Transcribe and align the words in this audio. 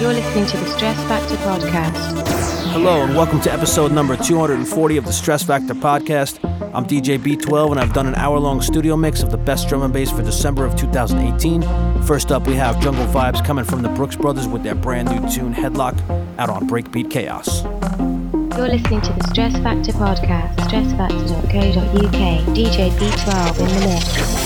You're 0.00 0.12
listening 0.12 0.46
to 0.46 0.56
the 0.58 0.66
Stress 0.70 0.96
Factor 1.08 1.34
Podcast. 1.38 2.22
Hello, 2.70 3.02
and 3.02 3.16
welcome 3.16 3.40
to 3.40 3.52
episode 3.52 3.90
number 3.90 4.16
240 4.16 4.96
of 4.96 5.04
the 5.04 5.12
Stress 5.12 5.42
Factor 5.42 5.74
Podcast. 5.74 6.38
I'm 6.72 6.86
DJ 6.86 7.18
B12, 7.18 7.72
and 7.72 7.80
I've 7.80 7.92
done 7.92 8.06
an 8.06 8.14
hour 8.14 8.38
long 8.38 8.62
studio 8.62 8.96
mix 8.96 9.24
of 9.24 9.32
the 9.32 9.36
best 9.36 9.68
drum 9.68 9.82
and 9.82 9.92
bass 9.92 10.12
for 10.12 10.22
December 10.22 10.64
of 10.64 10.76
2018. 10.76 11.62
First 12.04 12.30
up, 12.30 12.46
we 12.46 12.54
have 12.54 12.80
Jungle 12.80 13.06
Vibes 13.06 13.44
coming 13.44 13.64
from 13.64 13.82
the 13.82 13.88
Brookes 13.88 14.14
Brothers 14.14 14.46
with 14.46 14.62
their 14.62 14.76
brand 14.76 15.10
new 15.10 15.28
tune 15.32 15.52
Headlock 15.52 15.98
out 16.38 16.48
on 16.48 16.68
Breakbeat 16.68 17.10
Kaos. 17.10 17.64
You're 18.56 18.68
listening 18.68 19.00
to 19.00 19.12
the 19.14 19.26
Stress 19.30 19.54
Factor 19.54 19.90
Podcast, 19.92 20.54
stressfactor.co.uk, 20.58 22.56
DJ 22.56 22.90
B12 22.90 23.58
in 23.58 23.66
the 23.66 23.86
mix. 23.88 24.37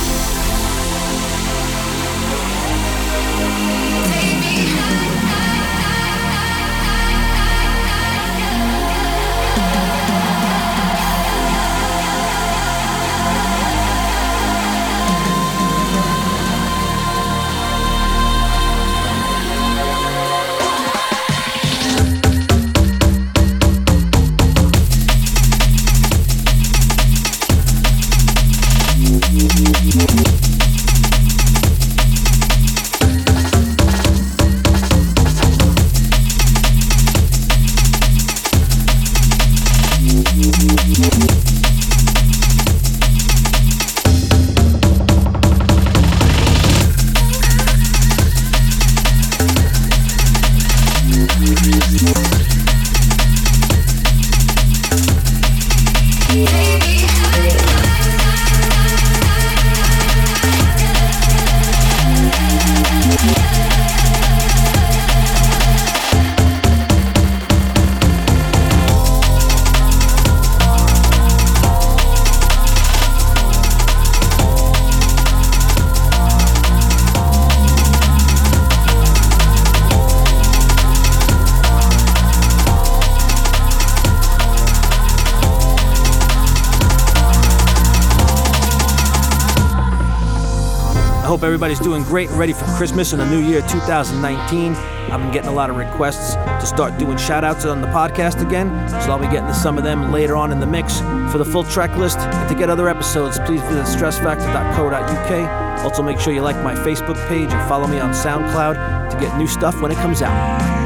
Hope 91.42 91.48
everybody's 91.48 91.80
doing 91.80 92.04
great 92.04 92.30
and 92.30 92.38
ready 92.38 92.52
for 92.52 92.64
Christmas 92.76 93.12
and 93.12 93.20
the 93.20 93.26
new 93.26 93.40
year 93.40 93.62
2019. 93.62 94.74
I've 94.76 95.20
been 95.20 95.32
getting 95.32 95.50
a 95.50 95.52
lot 95.52 95.70
of 95.70 95.76
requests 95.76 96.36
to 96.36 96.64
start 96.64 96.96
doing 97.00 97.16
shout 97.16 97.42
outs 97.42 97.64
on 97.64 97.80
the 97.80 97.88
podcast 97.88 98.46
again, 98.46 98.68
so 98.88 99.10
I'll 99.10 99.18
be 99.18 99.26
getting 99.26 99.48
to 99.48 99.54
some 99.54 99.76
of 99.76 99.82
them 99.82 100.12
later 100.12 100.36
on 100.36 100.52
in 100.52 100.60
the 100.60 100.68
mix. 100.68 101.00
For 101.32 101.38
the 101.38 101.44
full 101.44 101.64
track 101.64 101.96
list 101.96 102.18
and 102.18 102.48
to 102.48 102.54
get 102.54 102.70
other 102.70 102.88
episodes, 102.88 103.40
please 103.40 103.60
visit 103.62 103.86
stressfactor.co.uk. 103.86 105.84
Also, 105.84 106.00
make 106.00 106.20
sure 106.20 106.32
you 106.32 106.42
like 106.42 106.62
my 106.62 106.76
Facebook 106.76 107.16
page 107.26 107.50
and 107.50 107.68
follow 107.68 107.88
me 107.88 107.98
on 107.98 108.12
SoundCloud 108.12 109.10
to 109.10 109.16
get 109.18 109.36
new 109.36 109.48
stuff 109.48 109.82
when 109.82 109.90
it 109.90 109.96
comes 109.96 110.22
out. 110.22 110.81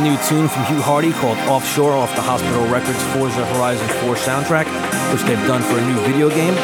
Brand 0.00 0.16
new 0.16 0.28
tune 0.28 0.48
from 0.48 0.64
Hugh 0.64 0.80
Hardie 0.80 1.12
called 1.12 1.36
Offshore 1.40 1.92
off 1.92 2.14
the 2.16 2.22
Hospital 2.22 2.66
Records 2.68 3.02
Forza 3.12 3.44
Horizon 3.52 3.86
4 4.00 4.14
soundtrack, 4.14 4.64
which 5.12 5.20
they've 5.24 5.46
done 5.46 5.60
for 5.60 5.76
a 5.76 5.86
new 5.86 6.00
video 6.08 6.30
game. 6.30 6.54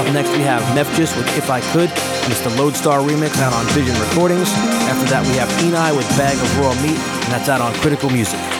Up 0.00 0.12
next, 0.12 0.30
we 0.30 0.42
have 0.42 0.60
Mefjus 0.74 1.16
with 1.16 1.28
If 1.38 1.50
I 1.50 1.60
Could, 1.70 1.90
and 1.90 2.32
it's 2.32 2.40
the 2.40 2.50
Loadstar 2.58 3.06
remix 3.06 3.38
out 3.38 3.52
on 3.52 3.64
Vision 3.66 3.94
Recordings. 4.00 4.50
After 4.90 5.06
that, 5.10 5.24
we 5.24 5.36
have 5.36 5.48
Enei 5.62 5.96
with 5.96 6.08
Bag 6.18 6.34
of 6.34 6.58
Raw 6.58 6.74
Meat, 6.82 6.98
and 6.98 7.30
that's 7.32 7.48
out 7.48 7.60
on 7.60 7.72
Critical 7.74 8.10
Music. 8.10 8.59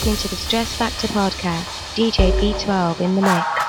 Stress 0.00 0.74
Factor 0.76 1.08
Podcast, 1.08 1.94
DJ 1.94 2.32
B12 2.32 3.00
in 3.00 3.16
the 3.16 3.20
mix. 3.20 3.59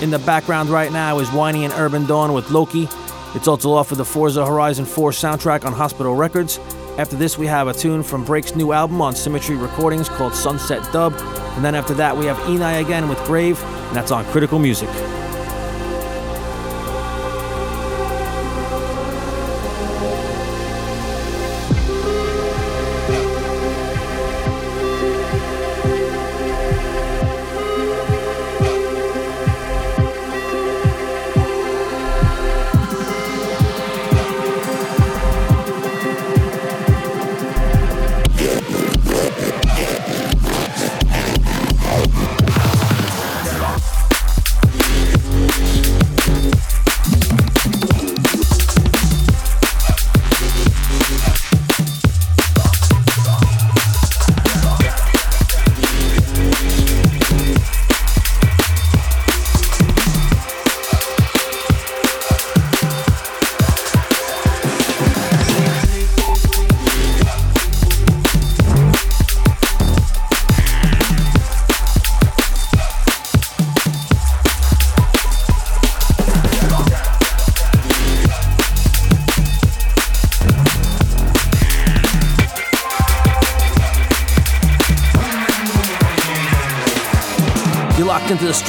In 0.00 0.08
the 0.08 0.18
background 0.20 0.70
right 0.70 0.90
now 0.90 1.18
is 1.18 1.28
Whiney 1.28 1.64
and 1.64 1.74
Urbandawn 1.74 2.32
with 2.32 2.50
Loki. 2.50 2.88
It's 3.34 3.46
also 3.46 3.74
off 3.74 3.92
of 3.92 3.98
the 3.98 4.04
Forza 4.04 4.46
Horizon 4.46 4.86
4 4.86 5.10
soundtrack 5.10 5.66
on 5.66 5.74
Hospital 5.74 6.14
Records. 6.14 6.58
After 6.96 7.16
this, 7.16 7.36
we 7.36 7.46
have 7.46 7.68
a 7.68 7.74
tune 7.74 8.02
from 8.02 8.24
Break's 8.24 8.56
new 8.56 8.72
album 8.72 9.02
on 9.02 9.14
Symmetry 9.14 9.56
Recordings 9.56 10.08
called 10.08 10.34
Sunset 10.34 10.90
Dub. 10.90 11.12
And 11.54 11.62
then 11.62 11.74
after 11.74 11.92
that, 11.94 12.16
we 12.16 12.24
have 12.24 12.38
Enei 12.38 12.80
again 12.80 13.10
with 13.10 13.18
Grave, 13.24 13.62
and 13.62 13.94
that's 13.94 14.10
on 14.10 14.24
Critical 14.26 14.58
Music. 14.58 14.88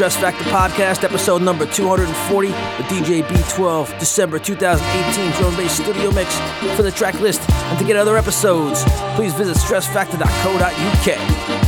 Stress 0.02 0.18
Factor 0.18 0.46
Podcast, 0.46 1.04
episode 1.04 1.44
number 1.44 1.68
240 1.68 2.48
with 2.48 2.58
DJ 2.88 3.22
B12, 3.22 4.00
December 4.00 4.40
2018 4.40 5.32
drum 5.40 5.56
bass 5.56 5.74
studio 5.74 6.10
mix. 6.10 6.36
For 6.76 6.82
the 6.82 6.90
track 6.90 7.22
list 7.22 7.48
and 7.48 7.78
to 7.78 7.86
get 7.86 7.98
other 7.98 8.18
episodes, 8.18 8.84
please 9.16 9.32
visit 9.36 9.58
stressfactor.co.uk. 9.58 11.61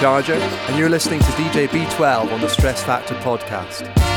Charger, 0.00 0.32
and 0.32 0.78
you're 0.78 0.88
listening 0.88 1.20
to 1.20 1.26
DJ 1.32 1.68
B12 1.68 2.32
on 2.32 2.40
the 2.40 2.48
Stress 2.48 2.82
Factor 2.82 3.14
podcast. 3.16 4.09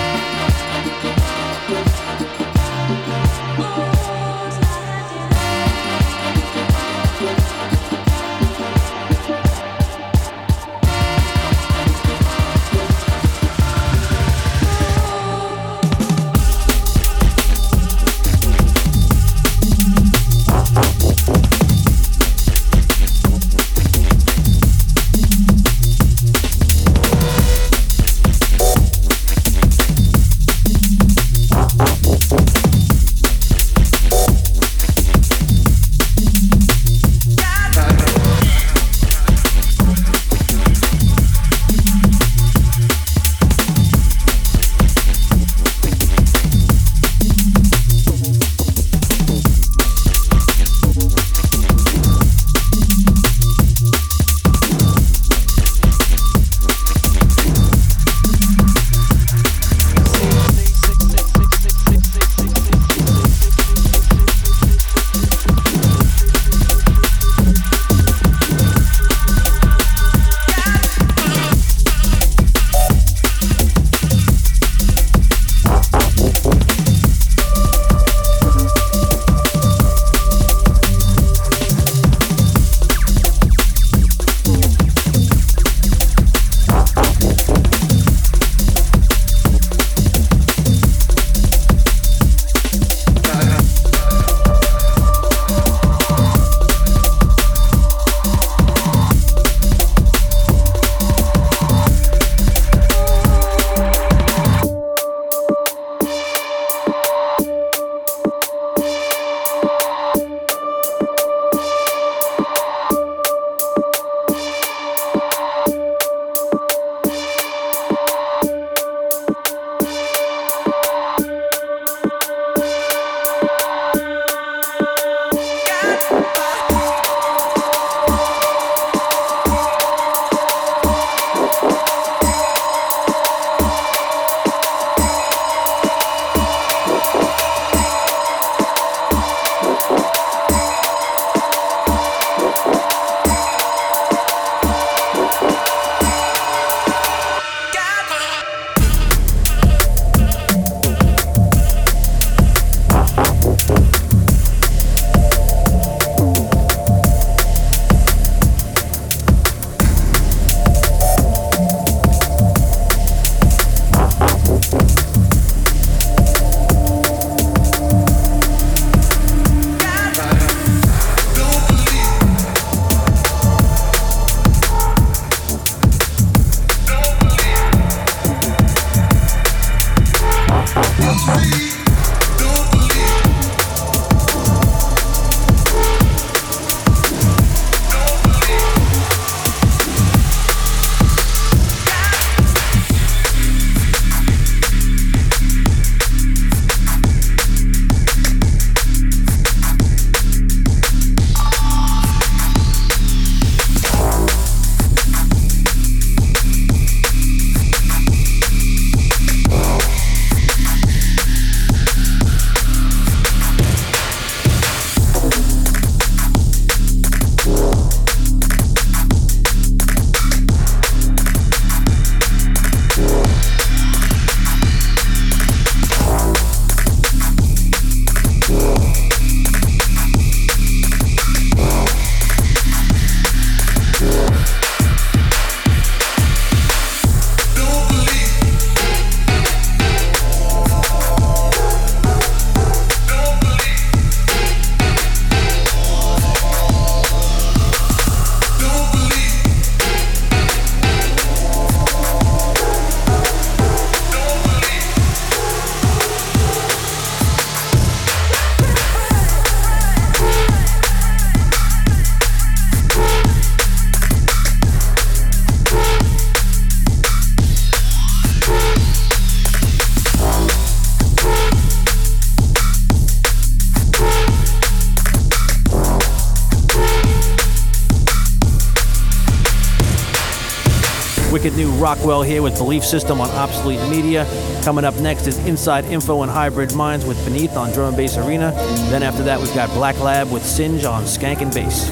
Rockwell 281.93 282.23
here 282.23 282.41
with 282.41 282.58
Belief 282.58 282.84
System 282.84 283.21
on 283.21 283.29
Obsolete 283.29 283.88
Media. 283.88 284.25
Coming 284.63 284.84
up 284.84 284.95
next 284.95 285.27
is 285.27 285.38
InsideInfo 285.41 286.23
and 286.23 286.32
Hybrid 286.32 286.73
Minds 286.73 287.06
with 287.06 287.23
Beneath 287.23 287.56
on 287.56 287.71
Drum 287.71 287.89
and 287.89 287.97
Bass 287.97 288.17
Arena. 288.17 288.51
Then 288.89 289.03
after 289.03 289.21
that, 289.21 289.39
we've 289.39 289.53
got 289.53 289.69
Blacklab 289.69 290.32
with 290.32 290.43
Singe 290.43 290.86
on 290.86 291.03
Skank 291.03 291.41
and 291.41 291.53
Bass. 291.53 291.88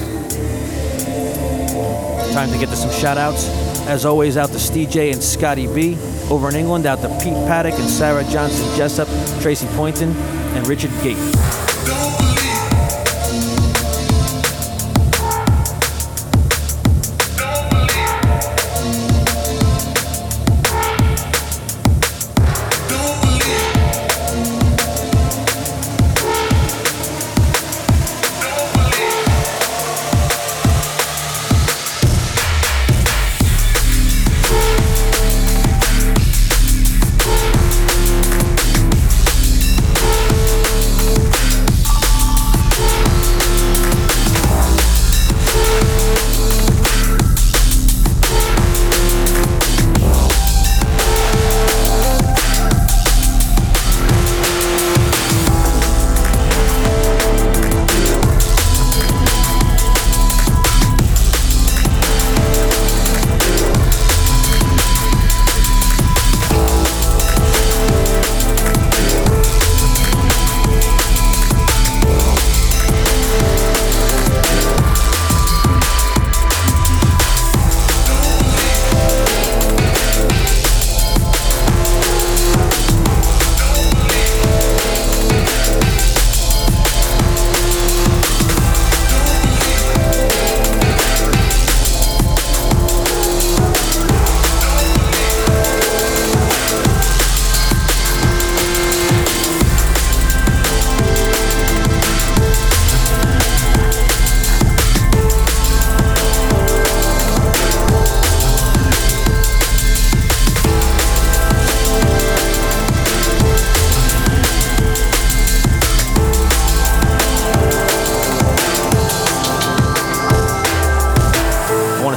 Time 2.34 2.50
to 2.50 2.58
get 2.58 2.68
to 2.70 2.74
some 2.76 2.90
shout 2.90 3.16
outs. 3.16 3.46
As 3.86 4.04
always, 4.04 4.36
out 4.36 4.48
to 4.48 4.58
Steve 4.58 4.90
J 4.90 5.12
and 5.12 5.22
Scotty 5.22 5.72
B. 5.72 5.96
Over 6.28 6.48
in 6.48 6.56
England, 6.56 6.84
out 6.84 7.00
to 7.02 7.08
Pete 7.22 7.34
Paddock 7.46 7.74
and 7.74 7.88
Sarah 7.88 8.24
Johnson 8.24 8.66
Jessup, 8.76 9.06
Tracy 9.40 9.68
Poynton, 9.76 10.10
and 10.56 10.66
Richard 10.66 10.90
Gate. 11.04 11.71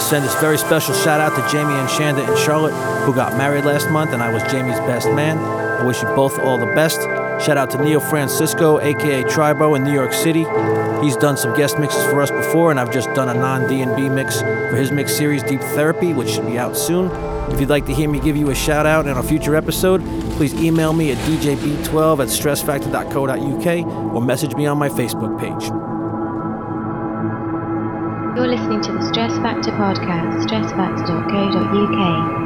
Send 0.05 0.23
this 0.23 0.35
very 0.35 0.57
special 0.57 0.93
shout 0.93 1.19
out 1.19 1.35
to 1.35 1.51
Jamie 1.51 1.73
and 1.73 1.89
Shanda 1.89 2.27
and 2.27 2.37
Charlotte, 2.37 2.73
who 3.05 3.15
got 3.15 3.35
married 3.37 3.65
last 3.65 3.89
month, 3.89 4.11
and 4.11 4.21
I 4.21 4.31
was 4.31 4.43
Jamie's 4.51 4.77
best 4.81 5.09
man. 5.09 5.39
I 5.39 5.83
wish 5.83 5.99
you 6.03 6.07
both 6.09 6.37
all 6.37 6.59
the 6.59 6.67
best. 6.67 7.01
Shout 7.43 7.57
out 7.57 7.71
to 7.71 7.83
Neil 7.83 7.99
Francisco, 7.99 8.79
aka 8.79 9.23
Tribo 9.23 9.75
in 9.75 9.83
New 9.83 9.91
York 9.91 10.13
City. 10.13 10.45
He's 11.03 11.17
done 11.17 11.37
some 11.37 11.55
guest 11.57 11.79
mixes 11.79 12.05
for 12.05 12.21
us 12.21 12.29
before, 12.29 12.69
and 12.69 12.79
I've 12.79 12.93
just 12.93 13.11
done 13.15 13.29
a 13.29 13.33
non 13.33 13.67
D&B 13.67 14.09
mix 14.09 14.41
for 14.41 14.75
his 14.75 14.91
mix 14.91 15.11
series 15.11 15.41
Deep 15.41 15.61
Therapy, 15.61 16.13
which 16.13 16.29
should 16.29 16.45
be 16.45 16.59
out 16.59 16.77
soon. 16.77 17.09
If 17.51 17.59
you'd 17.59 17.69
like 17.69 17.87
to 17.87 17.93
hear 17.93 18.07
me 18.07 18.19
give 18.19 18.37
you 18.37 18.51
a 18.51 18.55
shout 18.55 18.85
out 18.85 19.07
in 19.07 19.17
a 19.17 19.23
future 19.23 19.55
episode, 19.55 20.01
please 20.37 20.53
email 20.53 20.93
me 20.93 21.11
at 21.11 21.17
djb12 21.19 22.19
at 22.19 22.27
stressfactor.co.uk 22.27 24.13
or 24.15 24.21
message 24.21 24.55
me 24.55 24.67
on 24.67 24.77
my 24.77 24.89
Facebook 24.89 25.39
page. 25.39 25.84
Factor 29.65 29.73
podcast, 29.73 30.45
stressfactor.co.uk. 30.45 32.44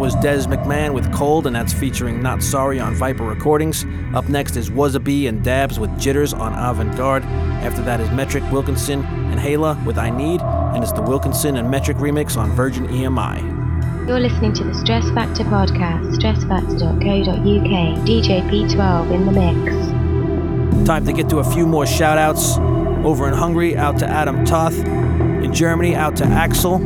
right 0.00 0.22
Des 0.22 0.46
McMahon 0.46 0.94
with 0.94 1.12
Cold, 1.12 1.46
and 1.46 1.54
that's 1.54 1.72
featuring 1.72 2.22
Not 2.22 2.42
Sorry 2.42 2.80
on 2.80 2.94
Viper 2.94 3.24
Recordings. 3.24 3.84
Up 4.14 4.28
next 4.28 4.56
is 4.56 4.70
Was 4.70 4.94
a 4.94 5.00
Be 5.00 5.26
and 5.26 5.44
Dabs 5.44 5.78
with 5.78 5.90
Jitters 6.00 6.32
on 6.32 6.54
Avant 6.54 6.96
Garde. 6.96 7.24
After 7.24 7.82
that 7.82 8.00
is 8.00 8.08
Metrik 8.08 8.50
Wilkinson 8.50 9.04
and 9.04 9.38
Hayla 9.38 9.84
with 9.84 9.98
I 9.98 10.08
Need, 10.10 10.40
and 10.40 10.82
it's 10.82 10.92
the 10.92 11.02
Wilkinson 11.02 11.56
and 11.56 11.72
Metrik 11.72 11.96
remix 11.96 12.36
on 12.36 12.50
Virgin 12.52 12.86
EMI. 12.88 14.08
You're 14.08 14.20
listening 14.20 14.54
to 14.54 14.64
the 14.64 14.74
Stress 14.74 15.08
Factor 15.10 15.44
podcast, 15.44 16.16
stressfactor.co.uk, 16.16 18.06
DJ 18.06 18.42
B12 18.50 19.10
in 19.12 19.26
the 19.26 19.32
mix. 19.32 20.86
Time 20.88 21.04
to 21.04 21.12
get 21.12 21.28
to 21.28 21.38
a 21.38 21.44
few 21.44 21.66
more 21.66 21.86
shout 21.86 22.16
outs. 22.16 22.56
Over 23.04 23.28
in 23.28 23.34
Hungary, 23.34 23.76
out 23.76 23.98
to 23.98 24.06
Adam 24.06 24.44
Toth. 24.44 24.78
In 24.78 25.52
Germany, 25.52 25.94
out 25.94 26.16
to 26.16 26.24
Axel. 26.24 26.76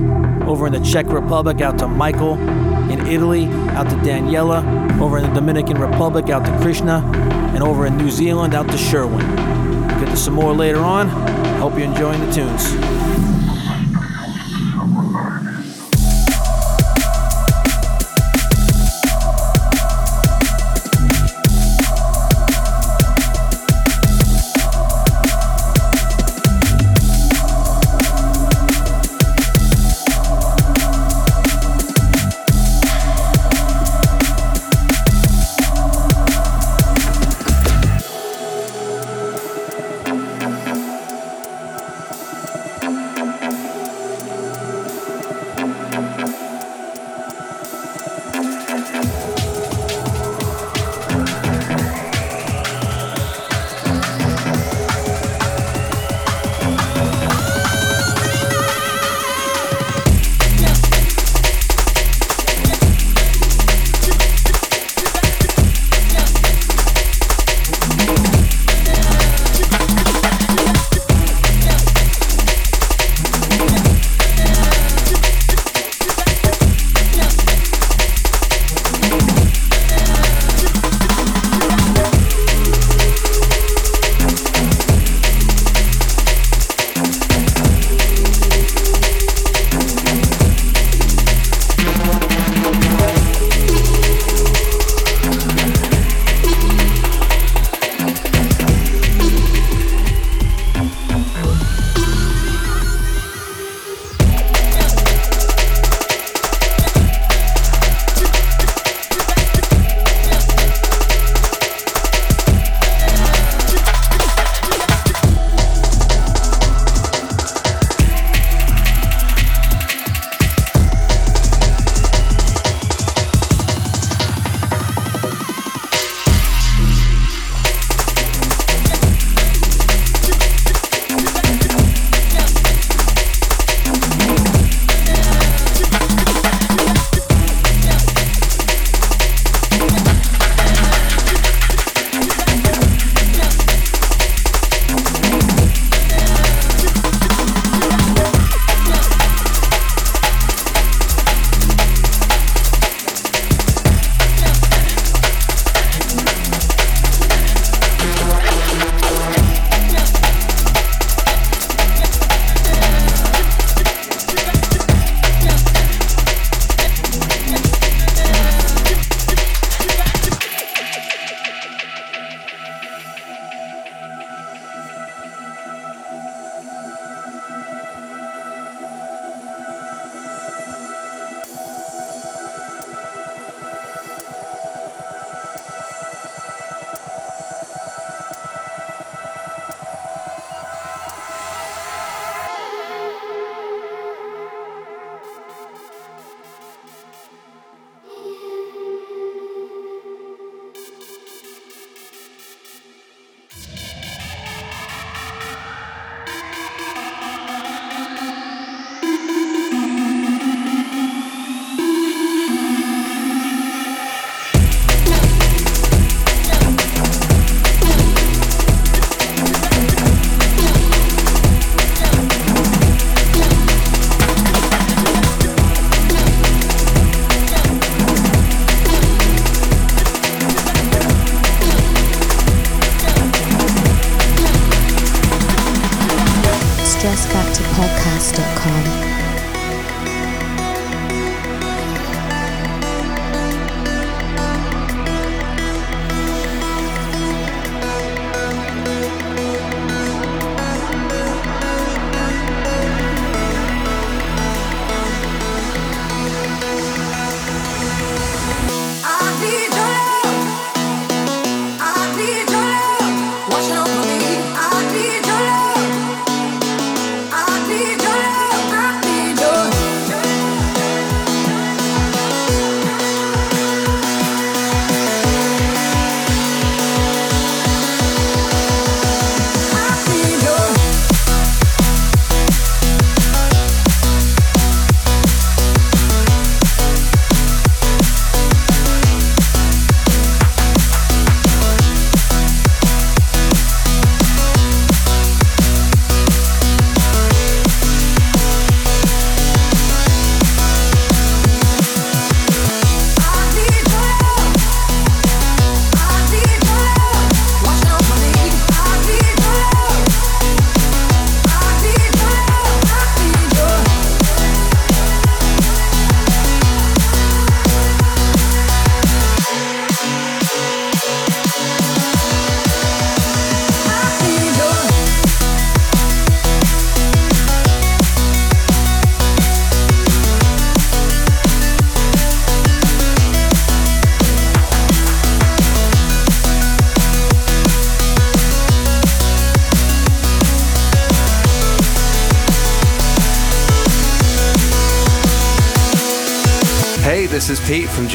Over 0.49 0.67
in 0.67 0.73
the 0.73 0.81
Czech 0.81 1.07
Republic, 1.07 1.61
out 1.61 1.79
to 1.79 1.89
Michael. 1.89 2.37
Italy, 3.07 3.47
out 3.47 3.89
to 3.91 3.97
Daniela. 3.97 5.01
Over 5.01 5.19
in 5.19 5.25
the 5.25 5.35
Dominican 5.35 5.79
Republic, 5.79 6.31
out 6.31 6.45
to 6.45 6.59
Krishna. 6.61 7.03
And 7.55 7.63
over 7.63 7.87
in 7.87 7.97
New 7.97 8.11
Zealand, 8.11 8.55
out 8.55 8.69
to 8.69 8.79
Sherwin. 8.79 9.27
We'll 9.27 10.01
get 10.01 10.09
to 10.09 10.17
some 10.17 10.35
more 10.35 10.53
later 10.53 10.81
on. 10.81 11.09
Hope 11.59 11.75
you're 11.75 11.89
enjoying 11.89 12.21
the 12.21 12.33
tunes. 12.33 13.34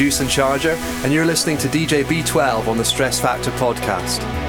Deuce 0.00 0.20
and 0.20 0.30
Charger, 0.30 0.76
and 1.04 1.12
you're 1.12 1.26
listening 1.26 1.58
to 1.58 1.68
DJ 1.68 2.04
B12 2.04 2.68
on 2.68 2.78
the 2.78 2.84
Stress 2.86 3.20
Factor 3.20 3.50
podcast. 3.50 4.39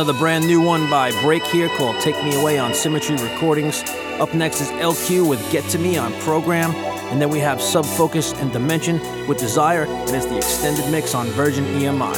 Another 0.00 0.18
brand 0.18 0.46
new 0.46 0.62
one 0.62 0.88
by 0.88 1.12
Break 1.20 1.44
here 1.44 1.68
called 1.76 2.00
Take 2.00 2.16
Me 2.24 2.34
Away 2.40 2.58
on 2.58 2.72
Symmetry 2.72 3.16
Recordings. 3.16 3.82
Up 4.18 4.32
next 4.32 4.62
is 4.62 4.70
LQ 4.70 5.28
with 5.28 5.38
Get 5.52 5.62
to 5.72 5.78
Me 5.78 5.98
on 5.98 6.14
Program. 6.20 6.74
And 7.12 7.20
then 7.20 7.28
we 7.28 7.38
have 7.40 7.60
Sub 7.60 7.84
Focus 7.84 8.32
and 8.36 8.50
Dimension 8.50 8.98
with 9.28 9.36
Desire. 9.36 9.84
And 9.84 10.08
It 10.08 10.14
is 10.14 10.26
the 10.26 10.38
extended 10.38 10.90
mix 10.90 11.14
on 11.14 11.26
Virgin 11.26 11.66
EMI. 11.66 12.16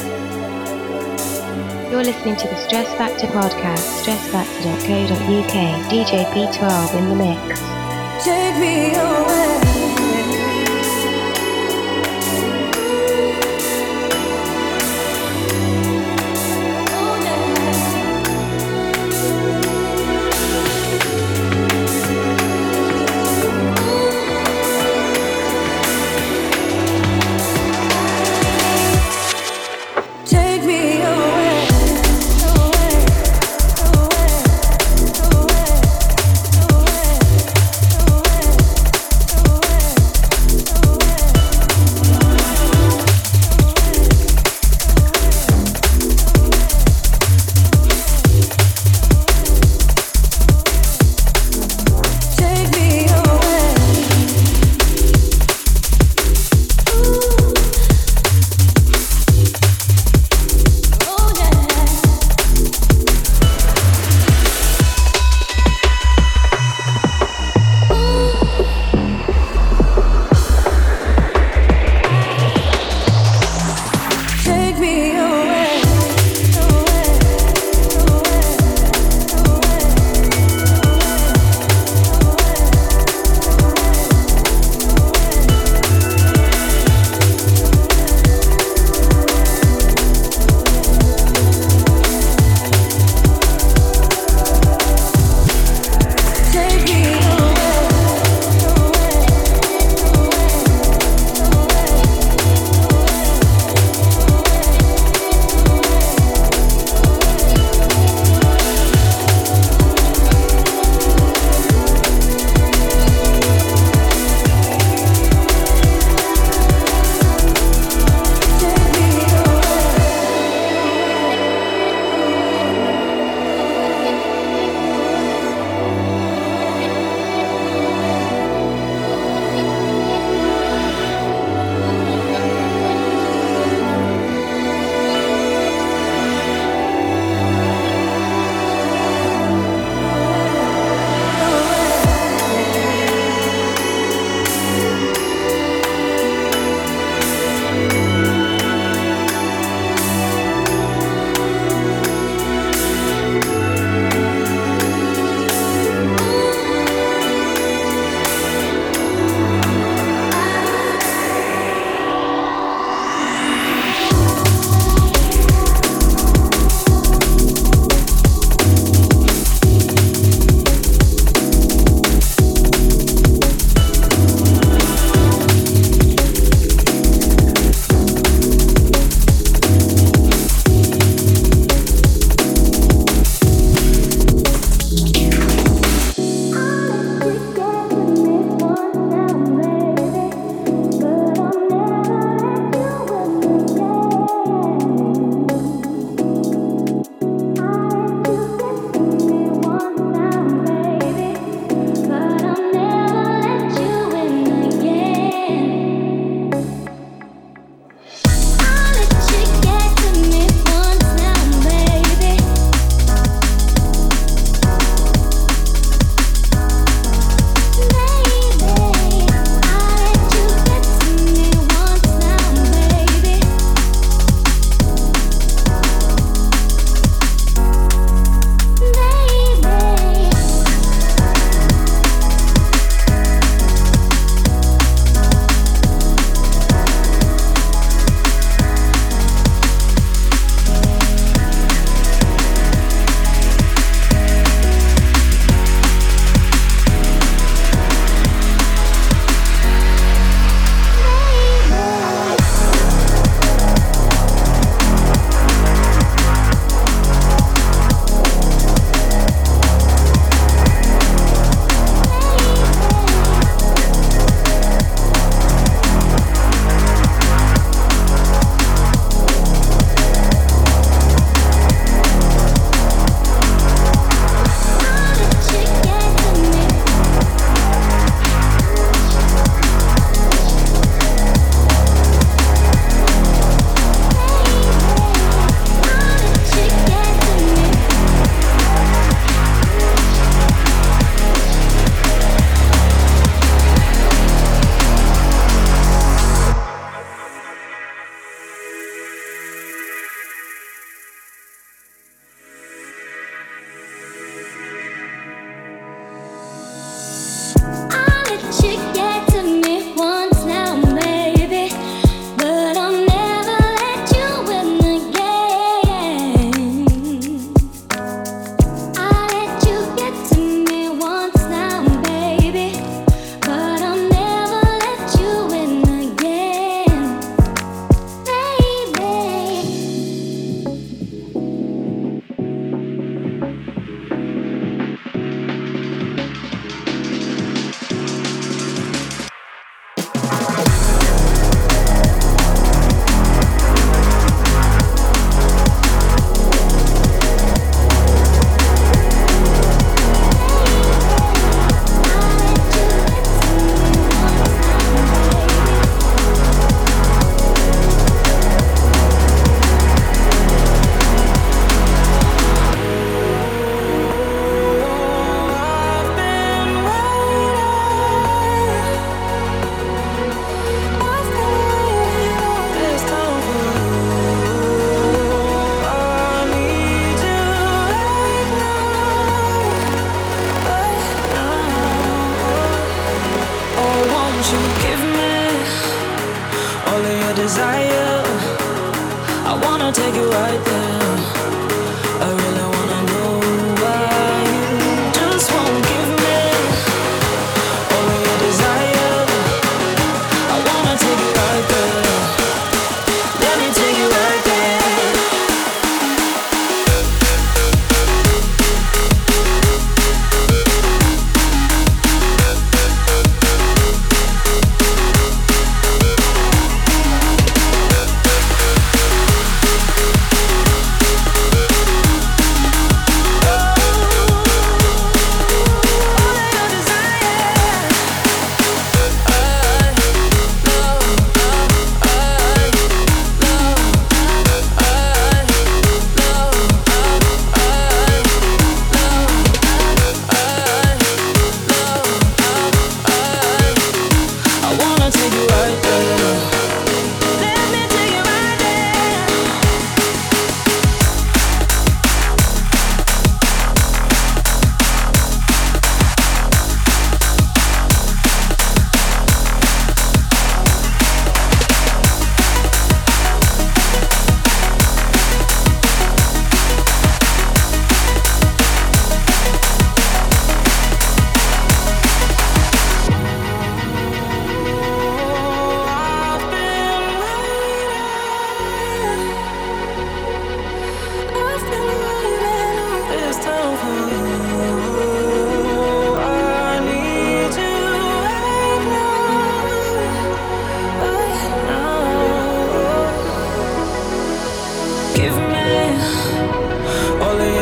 You're 1.91 2.05
listening 2.05 2.37
to 2.37 2.47
the 2.47 2.55
Stress 2.55 2.87
Factor 2.97 3.27
podcast, 3.27 3.83
stressfactor.co.uk, 4.05 5.91
DJ 5.91 6.23
B12 6.31 6.97
in 6.97 7.09
the 7.09 7.15
mix. 7.15 7.59
Take 8.23 8.61
me 8.61 8.95
away. 8.95 9.57
away. 9.57 9.62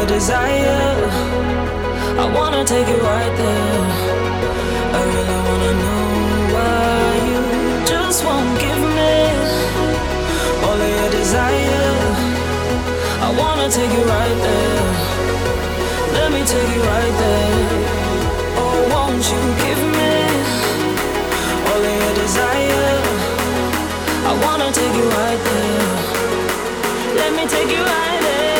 Desire. 0.05 1.09
I 2.17 2.25
wanna 2.33 2.63
take 2.65 2.87
you 2.87 2.97
right 2.97 3.33
there. 3.37 3.85
I 4.97 5.01
really 5.15 5.39
wanna 5.47 5.73
know 5.83 6.05
why 6.55 7.01
you 7.29 7.41
just 7.85 8.23
won't 8.25 8.53
give 8.59 8.81
me 8.99 9.15
all 10.65 10.79
of 10.85 10.91
your 10.97 11.09
desire. 11.11 11.93
I 13.27 13.29
wanna 13.41 13.69
take 13.69 13.91
you 13.97 14.03
right 14.17 14.37
there. 14.47 14.85
Let 16.17 16.29
me 16.31 16.41
take 16.45 16.69
you 16.75 16.81
right 16.93 17.15
there. 17.23 17.65
Oh, 18.61 18.77
won't 18.93 19.23
you 19.31 19.41
give 19.65 19.81
me 19.97 20.13
all 21.69 21.81
of 21.89 21.95
your 22.01 22.13
desire? 22.23 22.97
I 24.29 24.33
wanna 24.43 24.69
take 24.71 24.93
you 24.99 25.07
right 25.19 25.41
there. 25.49 25.89
Let 27.19 27.31
me 27.37 27.43
take 27.47 27.69
you 27.75 27.83
right 27.83 28.19
there. 28.21 28.50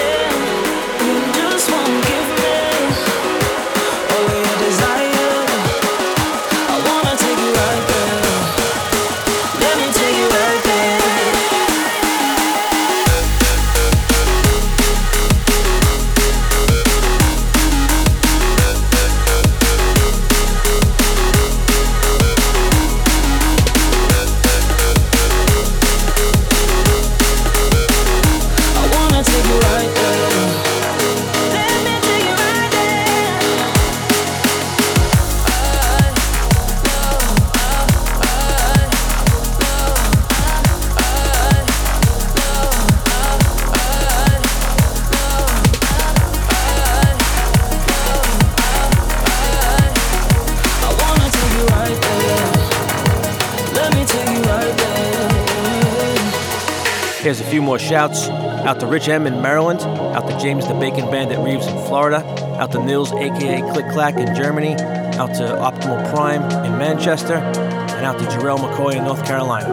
Shouts. 57.91 58.29
Out 58.29 58.79
to 58.79 58.87
Rich 58.87 59.09
M 59.09 59.27
in 59.27 59.41
Maryland. 59.41 59.81
Out 59.81 60.25
to 60.29 60.39
James 60.39 60.65
the 60.65 60.73
Bacon 60.73 61.11
Bandit 61.11 61.37
Reeves 61.39 61.67
in 61.67 61.73
Florida. 61.87 62.23
Out 62.57 62.71
to 62.71 62.81
Nils, 62.81 63.11
aka 63.11 63.59
Click 63.73 63.85
Clack 63.91 64.15
in 64.15 64.33
Germany. 64.33 64.75
Out 65.19 65.33
to 65.35 65.43
Optimal 65.43 66.09
Prime 66.09 66.41
in 66.63 66.77
Manchester. 66.77 67.33
And 67.33 68.05
out 68.05 68.17
to 68.17 68.23
Jarrell 68.27 68.59
McCoy 68.59 68.95
in 68.95 69.03
North 69.03 69.25
Carolina. 69.25 69.67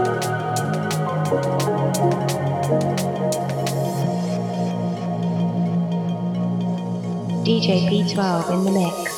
DJ 7.44 7.88
B12 7.88 8.52
in 8.52 8.64
the 8.64 8.72
mix. 8.72 9.17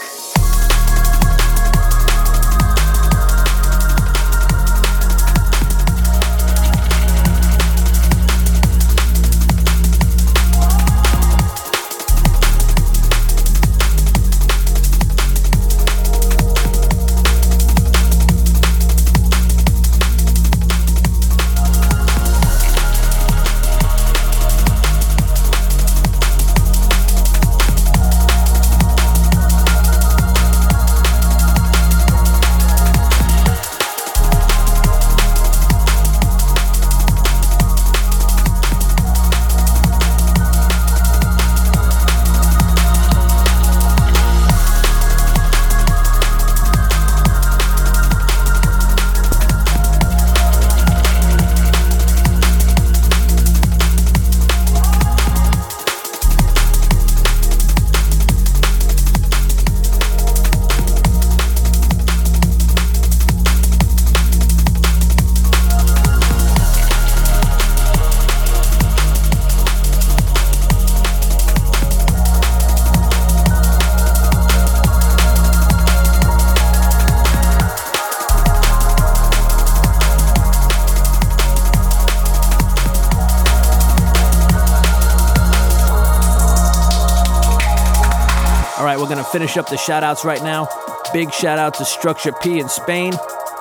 Finish 89.51 89.64
up 89.64 89.68
the 89.68 89.76
shout 89.76 90.05
outs 90.05 90.24
right 90.24 90.42
now. 90.44 90.68
Big 91.12 91.32
shout 91.32 91.59
out 91.59 91.74
to 91.74 91.84
Structure 91.84 92.30
P 92.40 92.61
in 92.61 92.68
Spain, 92.68 93.14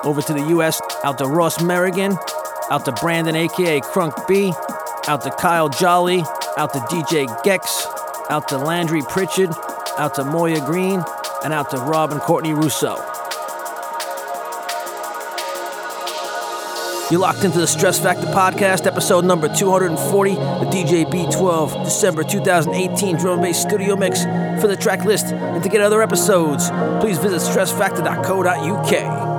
over 0.04 0.22
to 0.22 0.32
the 0.32 0.46
US, 0.56 0.80
out 1.02 1.18
to 1.18 1.26
Ross 1.26 1.58
Merrigan, 1.58 2.16
out 2.70 2.84
to 2.84 2.92
Brandon, 2.92 3.34
aka 3.34 3.80
Crunk 3.80 4.28
B, 4.28 4.52
out 5.08 5.22
to 5.22 5.32
Kyle 5.32 5.68
Jolly, 5.68 6.22
out 6.56 6.72
to 6.74 6.78
DJ 6.90 7.26
Gex, 7.42 7.88
out 8.28 8.46
to 8.48 8.58
Landry 8.58 9.02
Pritchard, 9.02 9.50
out 9.98 10.14
to 10.14 10.22
Moya 10.22 10.60
Green, 10.64 11.02
and 11.42 11.52
out 11.52 11.70
to 11.70 11.78
Rob 11.78 12.12
and 12.12 12.20
Courtney 12.20 12.52
Russo. 12.52 12.94
You're 17.10 17.18
locked 17.18 17.42
into 17.42 17.58
the 17.58 17.66
Stress 17.66 17.98
Factor 17.98 18.26
Podcast, 18.26 18.86
episode 18.86 19.24
number 19.24 19.48
240, 19.52 20.34
the 20.34 20.40
DJ 20.70 21.04
B12, 21.10 21.84
December 21.84 22.22
2018 22.22 23.16
drum 23.16 23.40
bass 23.40 23.60
studio 23.60 23.96
mix. 23.96 24.24
For 24.60 24.66
the 24.66 24.76
track 24.76 25.06
list 25.06 25.26
and 25.26 25.62
to 25.62 25.68
get 25.70 25.80
other 25.80 26.02
episodes, 26.02 26.68
please 27.00 27.16
visit 27.18 27.40
stressfactor.co.uk. 27.40 29.29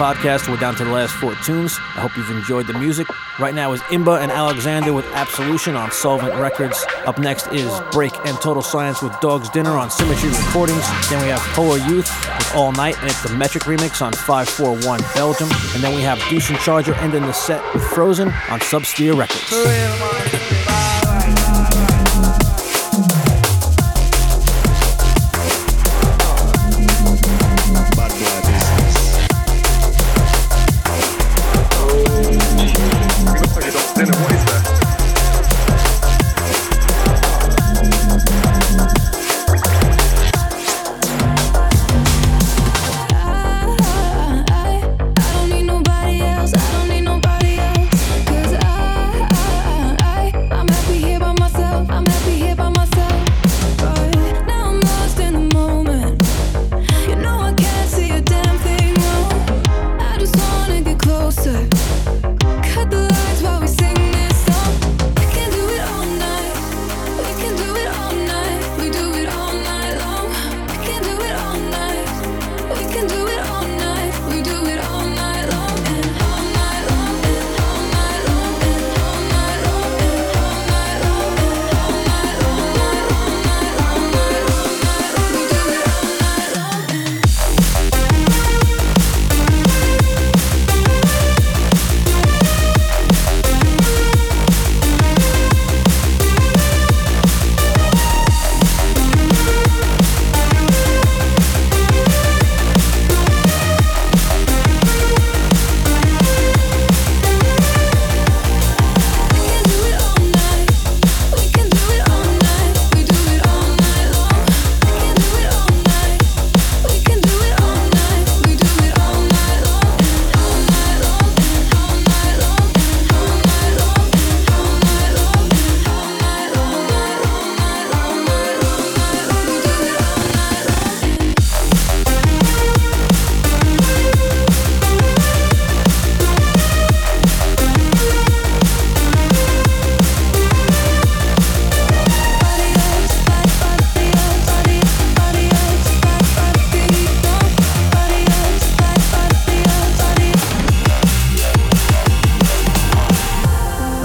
podcast. 0.00 0.48
We're 0.48 0.56
down 0.56 0.74
to 0.76 0.84
the 0.84 0.90
last 0.90 1.12
four 1.12 1.34
tunes. 1.44 1.76
I 1.78 2.00
hope 2.00 2.16
you've 2.16 2.30
enjoyed 2.30 2.66
the 2.66 2.72
music. 2.72 3.06
Right 3.38 3.54
now 3.54 3.72
is 3.74 3.82
Imba 3.82 4.22
and 4.22 4.32
Alexvnder 4.32 4.94
with 4.94 5.04
Absolution 5.12 5.76
on 5.76 5.90
Soulvent 5.90 6.40
Records. 6.40 6.86
Up 7.04 7.18
next 7.18 7.48
is 7.48 7.70
Break 7.92 8.14
and 8.24 8.40
Total 8.40 8.62
Science 8.62 9.02
with 9.02 9.12
Dog's 9.20 9.50
Dinner 9.50 9.72
on 9.72 9.90
Symmetry 9.90 10.30
Recordings. 10.30 10.86
Then 11.10 11.22
we 11.22 11.28
have 11.28 11.40
Polar 11.52 11.76
Youth 11.76 12.08
with 12.38 12.54
All 12.54 12.72
Night, 12.72 12.96
and 13.00 13.10
it's 13.10 13.22
the 13.22 13.28
Metrik 13.28 13.64
remix 13.64 14.00
on 14.00 14.14
541 14.14 15.00
Belgium. 15.14 15.50
And 15.74 15.84
then 15.84 15.94
we 15.94 16.00
have 16.00 16.18
Deuce 16.30 16.48
and 16.48 16.58
Charger 16.60 16.94
ending 16.94 17.26
the 17.26 17.32
set 17.32 17.62
with 17.74 17.84
Frozen 17.84 18.28
on 18.28 18.60
Subsphere 18.60 19.14
Records. 19.14 20.29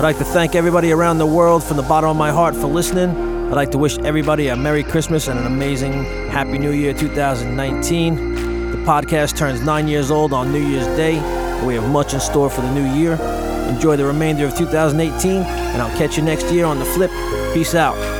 Like 0.06 0.18
to 0.20 0.24
thank 0.24 0.54
everybody 0.54 0.92
around 0.92 1.18
the 1.18 1.26
world 1.26 1.64
from 1.64 1.78
the 1.78 1.84
bottom 1.84 2.12
of 2.12 2.16
my 2.16 2.30
heart 2.30 2.56
for 2.56 2.68
listening. 2.68 3.10
I'd 3.48 3.56
like 3.56 3.72
to 3.72 3.80
wish 3.80 3.98
everybody 3.98 4.50
a 4.50 4.56
Merry 4.56 4.84
Christmas 4.84 5.28
and 5.28 5.40
an 5.40 5.48
amazing 5.48 5.94
Happy 6.30 6.60
New 6.60 6.74
Year 6.74 6.94
2019. 6.94 8.70
The 8.70 8.78
podcast 8.86 9.36
turns 9.36 9.66
nine 9.66 9.88
years 9.88 10.12
old 10.12 10.32
on 10.32 10.52
New 10.52 10.64
Year's 10.64 10.86
Day, 10.96 11.16
we 11.66 11.74
have 11.74 11.90
much 11.90 12.14
in 12.14 12.20
store 12.20 12.52
for 12.52 12.62
the 12.62 12.72
new 12.72 12.86
year. 12.94 13.14
Enjoy 13.68 13.96
the 13.96 14.06
remainder 14.06 14.46
of 14.46 14.56
2018, 14.56 15.42
and 15.42 15.82
I'll 15.82 15.98
catch 15.98 16.18
you 16.18 16.24
next 16.24 16.52
year 16.52 16.66
on 16.66 16.78
the 16.78 16.86
flip. 16.86 17.10
Peace 17.56 17.74
out. 17.74 18.15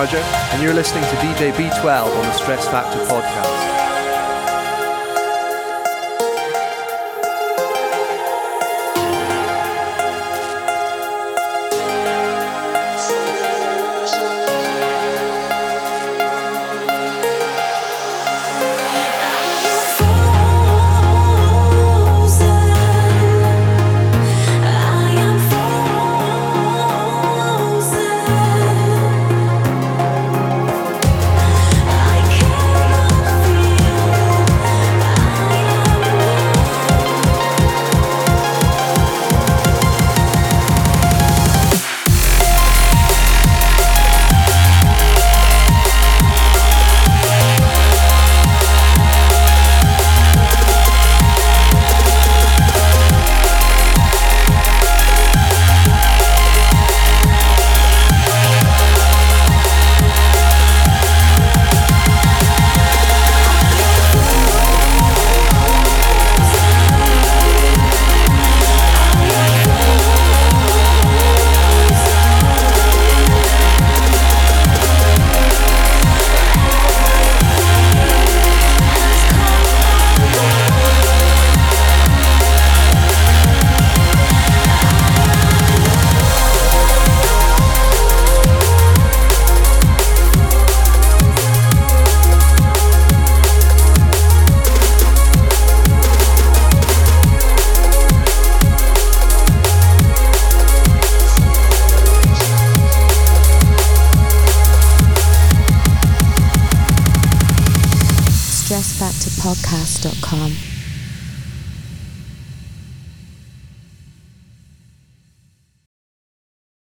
Charger, 0.00 0.16
and 0.16 0.62
you're 0.62 0.72
listening 0.72 1.04
to 1.04 1.16
DJ 1.16 1.52
B12 1.52 2.16
on 2.16 2.22
the 2.22 2.32
Stress 2.32 2.66
Factor 2.68 3.00
podcast. 3.00 3.19